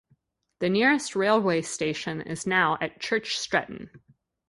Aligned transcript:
The 0.61 0.69
nearest 0.69 1.15
railway 1.15 1.61
station 1.61 2.21
is 2.21 2.47
now 2.47 2.75
at 2.81 2.99
Church 2.99 3.37
Stretton. 3.37 4.01